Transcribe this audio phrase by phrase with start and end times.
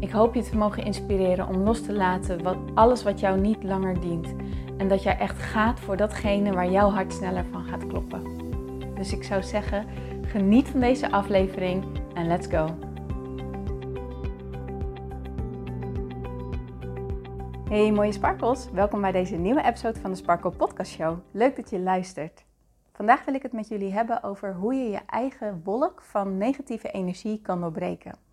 [0.00, 3.62] Ik hoop je te mogen inspireren om los te laten wat, alles wat jou niet
[3.62, 4.34] langer dient.
[4.76, 8.22] En dat jij echt gaat voor datgene waar jouw hart sneller van gaat kloppen.
[8.94, 9.86] Dus ik zou zeggen,
[10.22, 12.66] geniet van deze aflevering en let's go.
[17.68, 21.18] Hey mooie sparkles, welkom bij deze nieuwe episode van de Sparkle Podcast Show.
[21.30, 22.44] Leuk dat je luistert.
[22.92, 26.90] Vandaag wil ik het met jullie hebben over hoe je je eigen wolk van negatieve
[26.90, 28.27] energie kan doorbreken.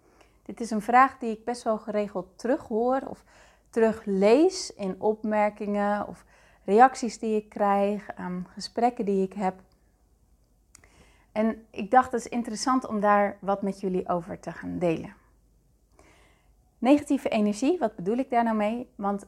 [0.46, 3.24] Dit is een vraag die ik best wel geregeld terughoor of
[3.70, 6.26] teruglees in opmerkingen of
[6.66, 9.62] reacties die ik krijg, aan gesprekken die ik heb.
[11.32, 15.14] En ik dacht het is interessant om daar wat met jullie over te gaan delen.
[16.78, 18.90] Negatieve energie, wat bedoel ik daar nou mee?
[18.96, 19.26] Want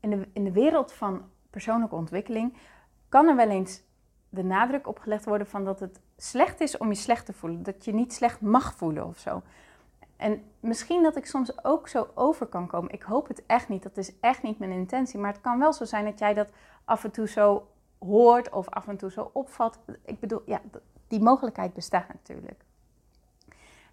[0.00, 2.56] in de, in de wereld van persoonlijke ontwikkeling
[3.08, 3.82] kan er wel eens
[4.28, 7.62] de nadruk op gelegd worden van dat het slecht is om je slecht te voelen.
[7.62, 9.42] Dat je niet slecht mag voelen of zo.
[10.16, 12.92] En misschien dat ik soms ook zo over kan komen.
[12.92, 13.82] Ik hoop het echt niet.
[13.82, 15.18] Dat is echt niet mijn intentie.
[15.18, 16.50] Maar het kan wel zo zijn dat jij dat
[16.84, 19.78] af en toe zo hoort of af en toe zo opvat.
[20.04, 20.60] Ik bedoel, ja,
[21.08, 22.64] die mogelijkheid bestaat natuurlijk.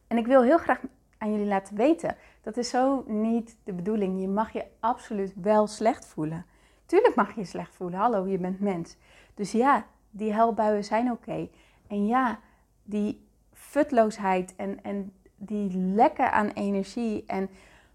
[0.07, 0.81] En ik wil heel graag
[1.17, 4.21] aan jullie laten weten, dat is zo niet de bedoeling.
[4.21, 6.45] Je mag je absoluut wel slecht voelen.
[6.85, 7.99] Tuurlijk mag je je slecht voelen.
[7.99, 8.97] Hallo, je bent mens.
[9.33, 11.49] Dus ja, die helbuien zijn oké.
[11.87, 12.39] En ja,
[12.83, 15.13] die futloosheid en, en
[15.45, 17.49] die lekken aan energie en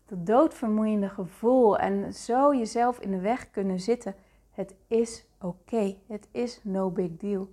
[0.07, 4.15] dat doodvermoeiende gevoel en zo jezelf in de weg kunnen zitten.
[4.51, 5.97] Het is oké.
[6.07, 7.49] Het is no big deal.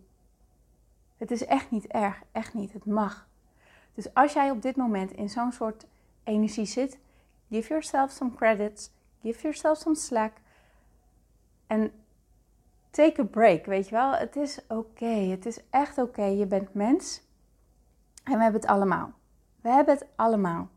[1.18, 2.22] Het is echt niet erg.
[2.32, 2.74] Echt niet.
[2.74, 3.28] Het mag.
[3.94, 5.86] Dus als jij op dit moment in zo'n soort
[6.24, 7.00] energie zit,
[7.50, 8.92] give yourself some credits.
[9.22, 10.34] Give yourself some slack.
[11.68, 11.92] En
[12.90, 14.12] take a break, weet je wel.
[14.12, 15.06] Het is oké.
[15.06, 16.24] Het is echt oké.
[16.24, 17.22] Je bent mens.
[18.24, 19.14] En we hebben het allemaal.
[19.66, 20.68] We hebben het allemaal.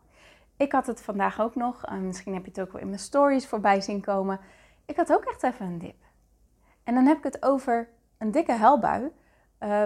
[0.57, 3.01] Ik had het vandaag ook nog, uh, misschien heb je het ook wel in mijn
[3.01, 4.41] stories voorbij zien komen.
[4.85, 6.05] Ik had ook echt even een dip.
[6.85, 7.89] En dan heb ik het over
[8.19, 9.11] een dikke huilbui, uh,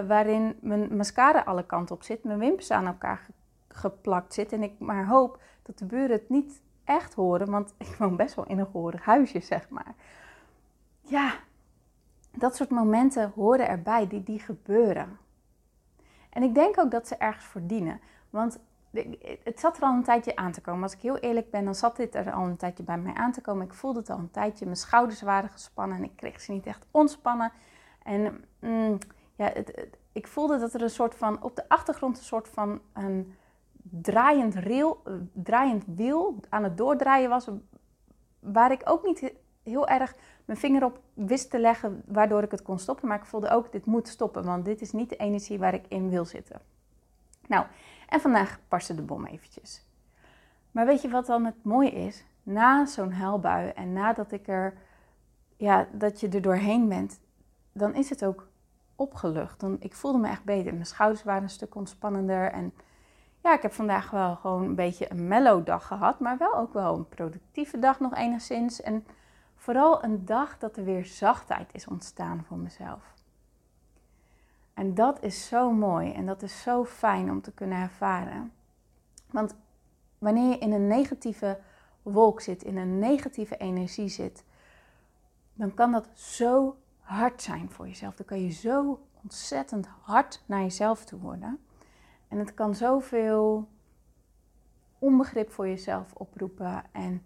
[0.07, 3.27] waarin mijn mascara alle kanten op zit, mijn wimpers aan elkaar
[3.67, 4.51] geplakt zit.
[4.51, 8.35] En ik maar hoop dat de buren het niet echt horen, want ik woon best
[8.35, 9.95] wel in een gehoorig huisje, zeg maar.
[11.01, 11.33] Ja,
[12.31, 15.17] dat soort momenten horen erbij, die, die gebeuren.
[16.29, 17.99] En ik denk ook dat ze ergens verdienen.
[18.29, 18.59] Want
[19.43, 20.83] het zat er al een tijdje aan te komen.
[20.83, 23.31] Als ik heel eerlijk ben, dan zat dit er al een tijdje bij mij aan
[23.31, 23.65] te komen.
[23.65, 24.65] Ik voelde het al een tijdje.
[24.65, 27.51] Mijn schouders waren gespannen en ik kreeg ze niet echt ontspannen.
[28.03, 28.97] En mm,
[29.35, 29.51] ja,
[30.11, 33.35] ik voelde dat er een soort van, op de achtergrond een soort van een
[33.81, 34.55] draaiend,
[35.33, 37.47] draaiend wiel aan het doordraaien was.
[38.39, 39.33] Waar ik ook niet
[39.63, 40.15] heel erg
[40.45, 43.07] mijn vinger op wist te leggen, waardoor ik het kon stoppen.
[43.07, 45.85] Maar ik voelde ook, dit moet stoppen, want dit is niet de energie waar ik
[45.87, 46.61] in wil zitten.
[47.47, 47.65] Nou,
[48.09, 49.85] en vandaag paste de bom eventjes.
[50.71, 52.23] Maar weet je wat dan het mooie is?
[52.43, 54.77] Na zo'n huilbui en nadat ik er,
[55.57, 57.19] ja, dat je er doorheen bent,
[57.71, 58.47] dan is het ook
[58.95, 59.59] opgelucht.
[59.59, 60.73] Dan, ik voelde me echt beter.
[60.73, 62.51] Mijn schouders waren een stuk ontspannender.
[62.51, 62.73] En
[63.41, 66.19] ja, ik heb vandaag wel gewoon een beetje een mellow dag gehad.
[66.19, 68.81] Maar wel ook wel een productieve dag nog enigszins.
[68.81, 69.05] En
[69.55, 73.13] vooral een dag dat er weer zachtheid is ontstaan voor mezelf.
[74.73, 78.51] En dat is zo mooi en dat is zo fijn om te kunnen ervaren.
[79.31, 79.55] Want
[80.17, 81.59] wanneer je in een negatieve
[82.01, 84.43] wolk zit, in een negatieve energie zit,
[85.53, 88.15] dan kan dat zo hard zijn voor jezelf.
[88.15, 91.59] Dan kan je zo ontzettend hard naar jezelf toe worden.
[92.27, 93.67] En het kan zoveel
[94.99, 96.83] onbegrip voor jezelf oproepen.
[96.91, 97.25] En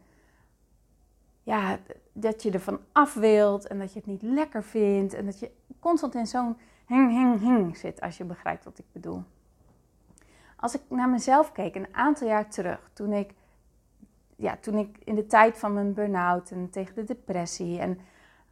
[1.44, 1.80] ja,
[2.14, 5.14] dat je ervan af wilt en dat je het niet lekker vindt.
[5.14, 6.58] En dat je constant in zo'n
[6.88, 9.24] hing, hing, hing zit, als je begrijpt wat ik bedoel.
[10.56, 13.34] Als ik naar mezelf keek, een aantal jaar terug, toen ik,
[14.36, 18.00] ja, toen ik in de tijd van mijn burn-out en tegen de depressie en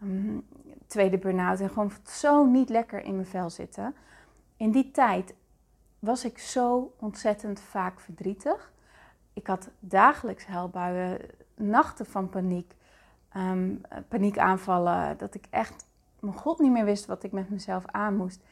[0.03, 0.45] um,
[0.87, 3.95] tweede burn-out en gewoon zo niet lekker in mijn vel zitten.
[4.57, 5.35] In die tijd
[5.99, 8.71] was ik zo ontzettend vaak verdrietig.
[9.33, 11.19] Ik had dagelijks huilbuien,
[11.55, 12.75] nachten van paniek,
[13.37, 15.85] um, paniekaanvallen, dat ik echt
[16.25, 18.43] mijn god niet meer wist wat ik met mezelf aan moest.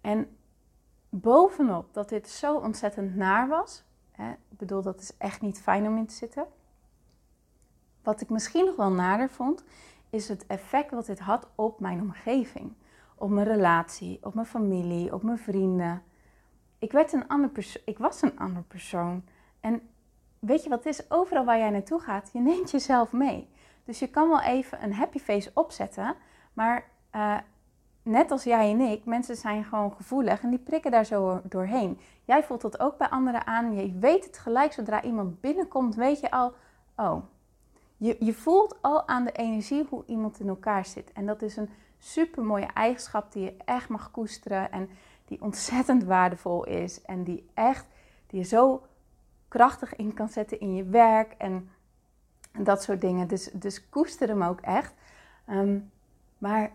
[0.00, 0.36] En
[1.08, 5.86] bovenop dat dit zo ontzettend naar was, hè, ik bedoel dat is echt niet fijn
[5.86, 6.46] om in te zitten,
[8.02, 9.64] wat ik misschien nog wel nader vond,
[10.10, 12.72] is het effect wat dit had op mijn omgeving.
[13.14, 16.02] Op mijn relatie, op mijn familie, op mijn vrienden.
[16.78, 17.50] Ik, werd een ander
[17.84, 19.24] ik was een ander persoon.
[19.60, 19.88] En
[20.38, 21.10] weet je wat het is?
[21.10, 23.48] Overal waar jij naartoe gaat, je neemt jezelf mee.
[23.84, 26.16] Dus je kan wel even een happy face opzetten,
[26.52, 27.36] maar uh,
[28.02, 31.98] net als jij en ik, mensen zijn gewoon gevoelig en die prikken daar zo doorheen.
[32.24, 33.74] Jij voelt dat ook bij anderen aan.
[33.74, 36.52] Je weet het gelijk zodra iemand binnenkomt, weet je al,
[36.96, 37.22] oh.
[37.96, 41.12] Je, je voelt al aan de energie hoe iemand in elkaar zit.
[41.12, 44.88] En dat is een super mooie eigenschap die je echt mag koesteren en
[45.24, 47.86] die ontzettend waardevol is en die echt,
[48.26, 48.86] die je zo
[49.48, 51.68] krachtig in kan zetten in je werk en,
[52.58, 53.28] dat soort dingen.
[53.28, 54.94] Dus, dus koester hem ook echt.
[55.46, 55.78] Ehm,
[56.38, 56.72] maar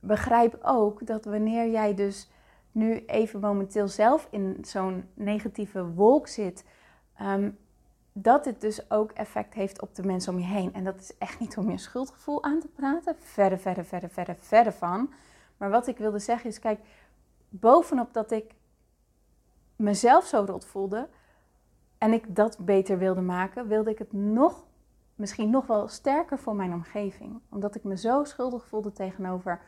[0.00, 2.30] begrijp ook dat wanneer jij dus
[2.72, 6.64] nu even momenteel zelf in zo'n negatieve wolk zit,
[7.22, 7.58] um,
[8.12, 10.74] dat dit dus ook effect heeft op de mensen om je heen.
[10.74, 14.34] En dat is echt niet om je schuldgevoel aan te praten, verre, verre, verre, verre,
[14.38, 15.12] verre van.
[15.56, 16.80] Maar wat ik wilde zeggen is, kijk,
[17.48, 18.54] bovenop dat ik
[19.76, 21.08] mezelf zo rot voelde
[21.98, 24.64] en ik dat beter wilde maken, wilde ik het nog,
[25.14, 27.40] misschien nog wel sterker voor mijn omgeving.
[27.48, 29.60] Omdat ik me zo schuldig voelde tegenover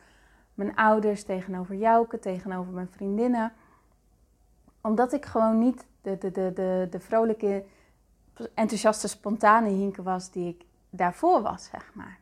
[0.53, 3.53] mijn ouders, tegenover Jouke, tegenover mijn vriendinnen.
[4.81, 7.65] Omdat ik gewoon niet de, de, de, de, de vrolijke,
[8.53, 12.19] enthousiaste, spontane Hinke was die ik daarvoor was, zeg maar.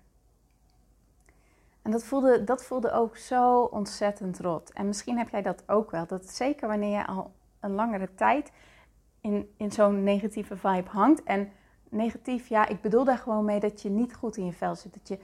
[1.82, 4.72] En dat voelde, dat voelde ook zo ontzettend rot.
[4.74, 6.08] En misschien heb jij dat ook wel.
[6.08, 8.52] Dat zeker wanneer je al een langere tijd
[9.22, 11.24] in, in zo'n negatieve vibe hangt.
[11.24, 11.52] En
[11.90, 14.94] negatief, ja, ik bedoel daar gewoon mee dat je niet goed in je vel zit.
[14.94, 15.20] Dat je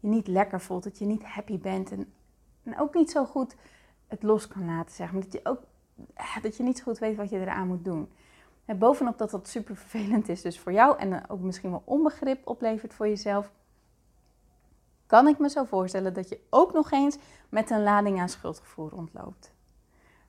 [0.00, 1.90] je niet lekker voelt, dat je niet happy bent.
[1.90, 2.12] En
[2.62, 3.56] en ook niet zo goed
[4.06, 5.22] het los kan laten, zeg maar.
[5.22, 5.60] Dat je, ook,
[6.42, 8.12] dat je niet zo goed weet wat je eraan moet doen.
[8.64, 12.46] En bovenop dat dat super vervelend is dus voor jou en ook misschien wel onbegrip
[12.46, 13.50] oplevert voor jezelf,
[15.06, 17.18] kan ik me zo voorstellen dat je ook nog eens
[17.48, 19.52] met een lading aan schuldgevoel rondloopt.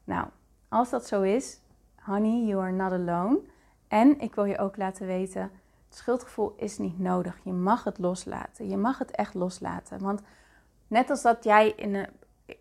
[0.04, 0.28] Nou,
[0.70, 1.60] als dat zo is,
[1.96, 3.40] honey, you are not alone.
[3.88, 5.42] En ik wil je ook laten weten,
[5.88, 7.40] het schuldgevoel is niet nodig.
[7.44, 8.70] Je mag het loslaten.
[8.70, 10.00] Je mag het echt loslaten.
[10.00, 10.22] Want
[10.88, 12.08] net als dat jij in een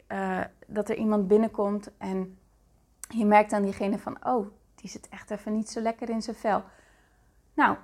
[0.08, 2.38] uh, dat er iemand binnenkomt en
[3.08, 6.36] je merkt aan diegene van, oh, die zit echt even niet zo lekker in zijn
[6.36, 6.62] vel.
[7.54, 7.76] Nou,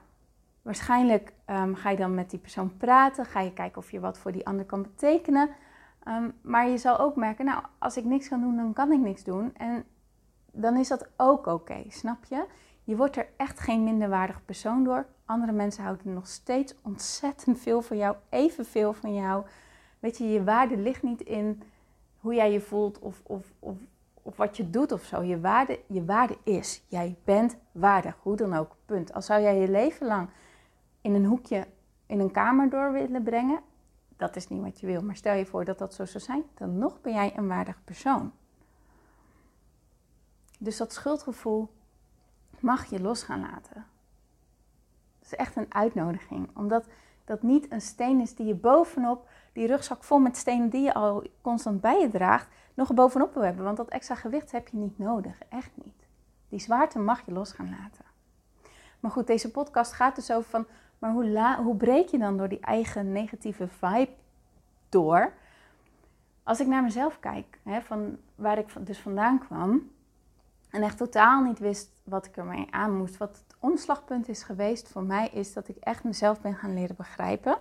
[0.62, 4.18] waarschijnlijk ehm, ga je dan met die persoon praten, ga je kijken of je wat
[4.18, 5.50] voor die ander kan betekenen.
[6.02, 9.00] Ehm, maar je zal ook merken, nou, als ik niks kan doen, dan kan ik
[9.00, 9.54] niks doen.
[9.54, 9.84] En
[10.52, 12.44] dan is dat ook oké, snap je?
[12.84, 15.06] Je wordt er echt geen minderwaardig persoon door.
[15.24, 19.46] Andere mensen houden nog steeds ontzettend veel van jou, evenveel van jou.
[19.98, 21.62] Weet je, je waarde ligt niet in
[22.20, 23.76] hoe jij je voelt of, of, of,
[24.22, 25.22] of wat je doet of zo.
[25.22, 26.82] Je waarde, je waarde is.
[26.88, 28.76] Jij bent waardig, hoe dan ook.
[28.84, 29.12] Punt.
[29.12, 30.28] Als zou jij je leven lang
[31.00, 31.66] in een hoekje
[32.06, 33.60] in een kamer door willen brengen,
[34.16, 35.02] dat is niet wat je wil.
[35.02, 37.84] Maar stel je voor dat dat zo zou zijn, dan nog ben jij een waardig
[37.84, 38.32] persoon.
[40.58, 41.68] Dus dat schuldgevoel
[42.60, 43.86] mag je los gaan laten.
[45.18, 46.86] Dat is echt een uitnodiging, omdat
[47.24, 50.94] dat niet een steen is die je bovenop die rugzak vol met stenen die je
[50.94, 53.64] al constant bij je draagt, nog bovenop wil hebben.
[53.64, 55.38] Want dat extra gewicht heb je niet nodig.
[55.48, 56.06] Echt niet.
[56.48, 58.04] Die zwaarte mag je los gaan laten.
[59.00, 60.66] Maar goed, deze podcast gaat dus over van,
[60.98, 64.12] maar hoe, hoe breek je dan door die eigen negatieve vibe
[64.88, 65.32] door?
[66.42, 69.90] Als ik naar mezelf kijk, hè, van waar ik dus vandaan kwam,
[70.70, 73.16] en echt totaal niet wist wat ik ermee aan moest.
[73.16, 76.96] Wat het omslagpunt is geweest voor mij, is dat ik echt mezelf ben gaan leren
[76.96, 77.58] begrijpen.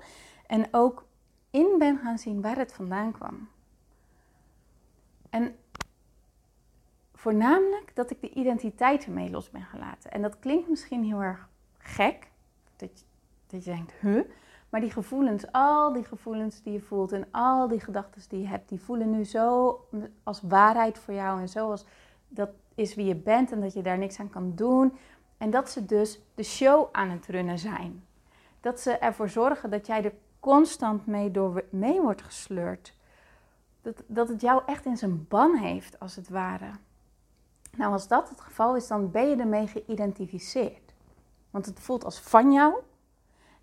[0.48, 1.06] En ook
[1.56, 3.50] in ben gaan zien waar het vandaan kwam.
[5.30, 5.56] En
[7.14, 10.12] voornamelijk dat ik de identiteit ermee los ben gelaten.
[10.12, 12.32] En dat klinkt misschien heel erg gek,
[12.76, 13.06] dat je,
[13.48, 14.24] dat je denkt, huh?
[14.70, 18.48] Maar die gevoelens, al die gevoelens die je voelt en al die gedachten die je
[18.48, 19.80] hebt, die voelen nu zo
[20.24, 21.86] als waarheid voor jou en zo als
[22.28, 24.98] dat is wie je bent en dat je daar niks aan kan doen.
[25.38, 28.04] En dat ze dus de show aan het runnen zijn.
[28.62, 30.14] Dat ze ervoor zorgen dat jij er
[30.46, 32.94] constant mee, door, mee wordt gesleurd.
[33.82, 36.72] Dat, dat het jou echt in zijn ban heeft, als het ware.
[37.72, 40.94] Nou, als dat het geval is, dan ben je ermee geïdentificeerd.
[41.50, 42.74] Want het voelt als van jou,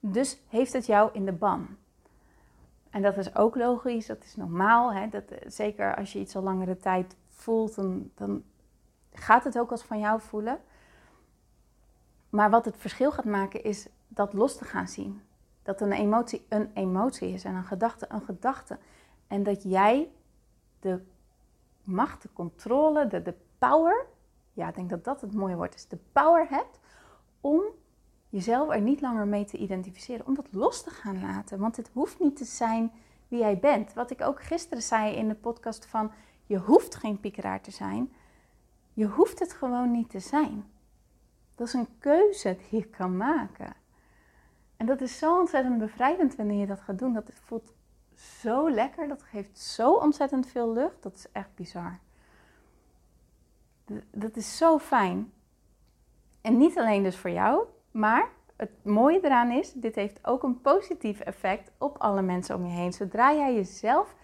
[0.00, 1.76] dus heeft het jou in de ban.
[2.90, 4.92] En dat is ook logisch, dat is normaal.
[4.92, 5.08] Hè?
[5.08, 8.42] Dat, zeker als je iets al langere tijd voelt, dan, dan
[9.12, 10.60] gaat het ook als van jou voelen.
[12.28, 15.22] Maar wat het verschil gaat maken, is dat los te gaan zien.
[15.62, 18.78] Dat een emotie een emotie is en een gedachte een gedachte.
[19.26, 20.10] En dat jij
[20.80, 21.00] de
[21.82, 24.06] macht, de controle, de, de power,
[24.52, 26.80] ja, ik denk dat dat het mooie woord is, de power hebt
[27.40, 27.62] om
[28.28, 31.58] jezelf er niet langer mee te identificeren, om dat los te gaan laten.
[31.58, 32.92] Want het hoeft niet te zijn
[33.28, 33.92] wie jij bent.
[33.92, 36.10] Wat ik ook gisteren zei in de podcast van
[36.46, 38.12] je hoeft geen piekeraar te zijn.
[38.92, 40.64] Je hoeft het gewoon niet te zijn.
[41.54, 43.74] Dat is een keuze die je kan maken.
[44.82, 47.12] En dat is zo ontzettend bevrijdend wanneer je dat gaat doen.
[47.12, 47.72] Dat voelt
[48.14, 49.08] zo lekker.
[49.08, 51.02] Dat geeft zo ontzettend veel lucht.
[51.02, 51.98] Dat is echt bizar.
[54.10, 55.32] Dat is zo fijn.
[56.40, 60.60] En niet alleen dus voor jou, maar het mooie eraan is, dit heeft ook een
[60.60, 62.92] positief effect op alle mensen om je heen.
[62.92, 64.14] Zodra jij jezelf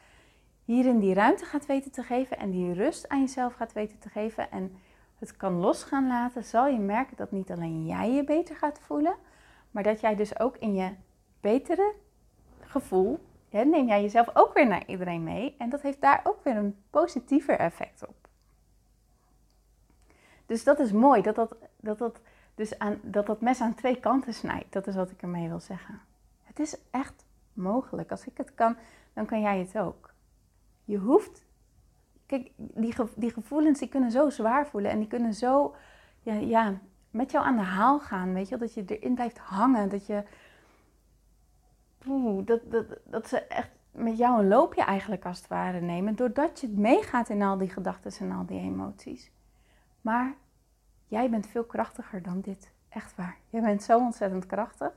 [0.65, 4.09] hierin die ruimte gaat weten te geven en die rust aan jezelf gaat weten te
[4.09, 4.77] geven en
[5.19, 8.79] het kan los gaan laten, zal je merken dat niet alleen jij je beter gaat
[8.79, 9.15] voelen,
[9.71, 10.95] maar dat jij dus ook in je
[11.41, 11.95] betere
[12.61, 13.19] gevoel,
[13.51, 16.77] neem jij jezelf ook weer naar iedereen mee en dat heeft daar ook weer een
[16.91, 18.29] positiever effect op.
[20.47, 22.21] Dus dat is mooi, dat dat, dat, dat,
[22.55, 24.73] dus aan, dat dat mes aan twee kanten snijdt.
[24.73, 26.01] Dat is wat ik ermee wil zeggen.
[26.43, 28.11] Het is echt mogelijk.
[28.11, 28.77] Als ik het kan,
[29.13, 30.13] dan kan jij het ook.
[30.85, 31.45] Je hoeft.
[32.27, 35.75] Kijk, die, die gevoelens die kunnen zo zwaar voelen en die kunnen zo
[36.23, 38.35] ja, ja, met jou aan de haal gaan.
[38.35, 39.89] Weet je, dat je erin blijft hangen.
[39.89, 40.25] Dat je.
[42.45, 46.17] Dat, dat, dat ze echt met jou een loopje eigenlijk als het ware nemen.
[46.17, 49.31] Doordat je meegaat in al die gedachten en al die emoties.
[50.01, 50.35] Maar
[51.07, 52.73] jij bent veel krachtiger dan dit.
[52.89, 53.37] Echt waar.
[53.49, 54.93] Jij bent zo ontzettend krachtig.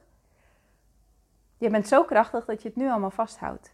[1.58, 3.74] Je bent zo krachtig dat je het nu allemaal vasthoudt.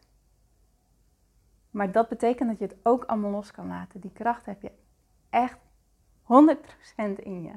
[1.71, 3.99] Maar dat betekent dat je het ook allemaal los kan laten.
[3.99, 4.71] Die kracht heb je
[5.29, 5.57] echt
[6.23, 7.53] 100% in je.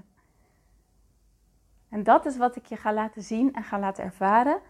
[1.90, 4.61] En dat is wat ik je ga laten zien en ga laten ervaren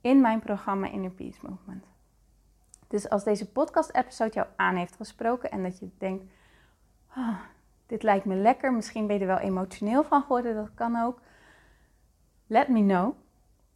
[0.00, 1.84] in mijn programma Inner Peace Movement.
[2.88, 6.24] Dus als deze podcast-episode jou aan heeft gesproken en dat je denkt:
[7.16, 7.38] oh,
[7.86, 8.72] dit lijkt me lekker.
[8.72, 11.20] Misschien ben je er wel emotioneel van geworden, dat kan ook.
[12.46, 13.14] Let me know.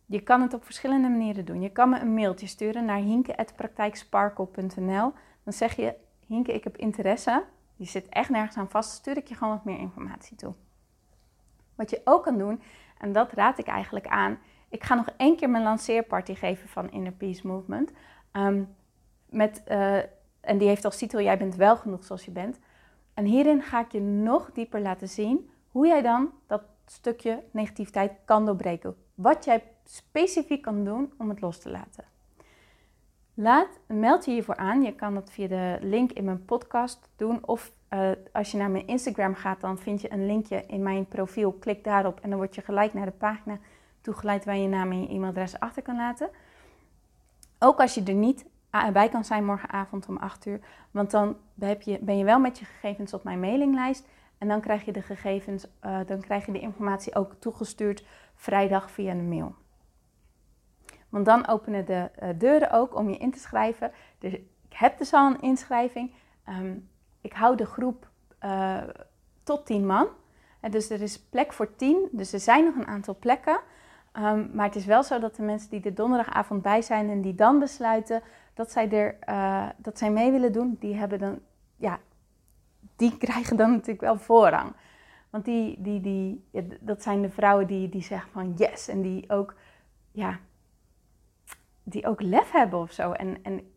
[0.06, 1.60] Je kan het op verschillende manieren doen.
[1.60, 5.12] Je kan me een mailtje sturen naar hinke.praktijksparkle.nl.
[5.42, 7.44] Dan zeg je, Hinke, ik heb interesse.
[7.76, 8.90] Je zit echt nergens aan vast.
[8.90, 10.54] Stuur ik je gewoon wat meer informatie toe.
[11.74, 12.62] Wat je ook kan doen,
[13.04, 14.38] en dat raad ik eigenlijk aan.
[14.68, 17.92] Ik ga nog één keer mijn lanceerparty geven van Inner Peace Movement.
[18.32, 18.62] Ehm,
[19.28, 19.96] met, uh,
[20.40, 22.58] en die heeft als titel Jij bent wel genoeg zoals je bent.
[23.14, 28.12] En hierin ga ik je nog dieper laten zien hoe jij dan dat stukje negativiteit
[28.24, 28.96] kan doorbreken.
[29.14, 32.04] Wat jij specifiek kan doen om het los te laten.
[33.34, 34.82] Laat, meld je hiervoor aan.
[34.82, 37.46] Je kan dat via de link in mijn podcast doen.
[37.46, 41.06] Of uh, als je naar mijn Instagram gaat, dan vind je een linkje in mijn
[41.06, 41.52] profiel.
[41.52, 43.58] Klik daarop en dan word je gelijk naar de pagina
[44.00, 46.28] toegeleid waar je naam en je e-mailadres achter kan laten.
[47.58, 48.46] Ook als je er niet
[48.92, 50.60] bij kan zijn morgenavond om 8 uur.
[50.90, 54.06] Want dan heb je, ben je wel met je gegevens op mijn mailinglijst.
[54.38, 58.90] En dan krijg je de gegevens, uh, dan krijg je de informatie ook toegestuurd vrijdag
[58.90, 59.54] via een mail.
[61.08, 63.92] Want dan openen de uh, deuren ook om je in te schrijven.
[64.18, 66.12] Dus ik heb dus al een inschrijving.
[66.48, 66.88] Um,
[67.24, 68.08] ik hou de groep
[68.44, 68.82] uh,
[69.42, 70.06] tot 10 man.
[70.60, 72.08] En dus er is plek voor 10.
[72.12, 73.60] Dus er zijn nog een aantal plekken.
[74.12, 77.20] Um, maar het is wel zo dat de mensen die er donderdagavond bij zijn en
[77.20, 78.22] die dan besluiten
[78.54, 81.38] dat zij, er, uh, dat zij mee willen doen, die hebben dan,
[81.76, 81.98] ja,
[82.96, 84.72] die krijgen dan natuurlijk wel voorrang.
[85.30, 86.44] Want die, die, die,
[86.80, 89.54] dat zijn de vrouwen die, die zeggen van yes en die ook,
[90.12, 90.38] ja,
[91.82, 93.12] die ook lef hebben of zo.
[93.12, 93.72] En, en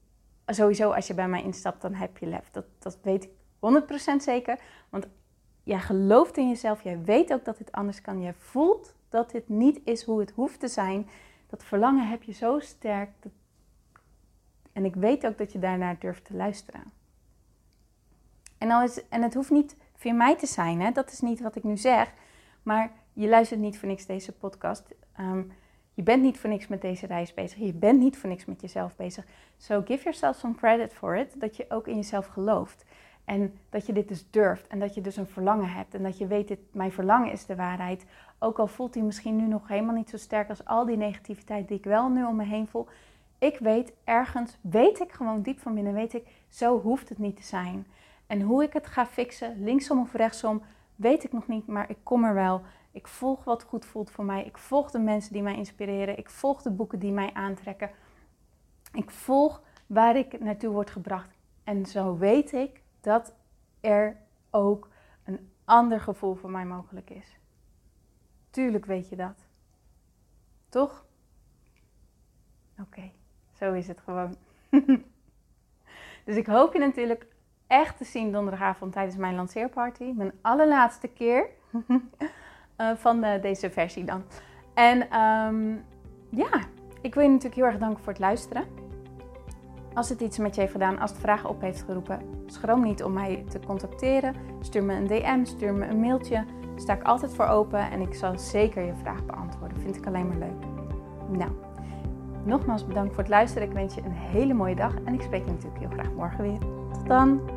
[0.45, 2.49] sowieso als je bij mij instapt, dan heb je lef.
[2.51, 3.59] Dat, dat weet ik 100%
[4.17, 4.59] zeker.
[4.89, 5.07] Want
[5.63, 8.21] jij gelooft in jezelf, jij weet ook dat het anders kan.
[8.21, 11.09] Jij voelt dat dit niet is hoe het hoeft te zijn.
[11.49, 13.09] Dat verlangen heb je zo sterk.
[14.73, 16.83] En ik weet ook dat je daarnaar durft te luisteren.
[18.57, 20.91] En, is, en het hoeft niet via mij te zijn, hè?
[20.91, 22.13] dat is niet wat ik nu zeg.
[22.63, 24.83] Maar je luistert niet voor niks deze podcast.
[25.13, 25.43] Ehm,
[25.93, 27.59] je bent niet voor niks met deze reis bezig.
[27.59, 29.25] Je bent niet voor niks met jezelf bezig.
[29.57, 31.39] So give yourself some credit for it.
[31.39, 32.85] Dat je ook in jezelf gelooft.
[33.27, 34.67] En dat je dit dus durft.
[34.67, 35.93] En dat je dus een verlangen hebt.
[35.93, 38.05] En dat je weet, dit, mijn verlangen is de waarheid.
[38.39, 41.67] Ook al voelt hij misschien nu nog helemaal niet zo sterk als al die negativiteit
[41.67, 42.88] die ik wel nu om me heen voel.
[43.38, 47.36] Ik weet ergens, weet ik gewoon diep van binnen, weet ik, zo hoeft het niet
[47.36, 47.88] te zijn.
[48.27, 50.62] En hoe ik het ga fixen, linksom of rechtsom,
[50.96, 52.62] weet ik nog niet, maar ik kom er wel.
[52.91, 54.46] Ik volg wat goed voelt voor mij.
[54.46, 56.17] Ik volg de mensen die mij inspireren.
[56.17, 57.89] Ik volg de boeken die mij aantrekken.
[58.93, 61.29] Ik volg waar ik naartoe word gebracht.
[61.63, 63.33] En zo weet ik dat
[63.79, 64.17] er
[64.49, 64.89] ook
[65.23, 67.37] een ander gevoel voor mij mogelijk is.
[68.49, 69.47] Tuurlijk weet je dat.
[70.69, 71.05] Toch?
[72.79, 73.11] Oké.
[73.53, 74.35] Zo is het gewoon.
[76.25, 77.27] dus ik hoop je natuurlijk
[77.67, 80.11] echt te zien donderdagavond tijdens mijn lanceerparty.
[80.15, 81.49] Mijn allerlaatste keer
[82.77, 84.23] uh, van deze versie dan.
[84.73, 85.71] En ehm,
[86.29, 86.67] ja,
[87.01, 88.87] ik wil je natuurlijk heel erg danken voor het luisteren.
[89.97, 93.03] Als het iets met je heeft gedaan, als het vragen op heeft geroepen, schroom niet
[93.03, 94.35] om mij te contacteren.
[94.61, 96.35] Stuur me een DM, stuur me een mailtje.
[96.35, 99.79] Daar sta ik altijd voor open en ik zal zeker je vraag beantwoorden.
[99.79, 100.65] Vind ik alleen maar leuk.
[101.37, 101.51] Nou,
[102.43, 103.67] nogmaals bedankt voor het luisteren.
[103.67, 106.41] Ik wens je een hele mooie dag en ik spreek je natuurlijk heel graag morgen
[106.41, 106.59] weer.
[106.93, 107.56] Tot dan!